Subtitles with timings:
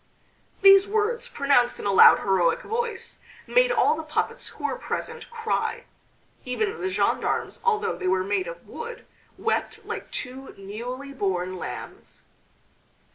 [0.63, 5.29] These words, pronounced in a loud heroic voice, made all the puppets who were present
[5.29, 5.83] cry.
[6.43, 9.05] Even the gendarmes, although they were made of wood,
[9.37, 12.23] wept like two newly born lambs.